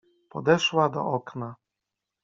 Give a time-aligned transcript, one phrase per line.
[0.29, 1.55] Podeszła do okna.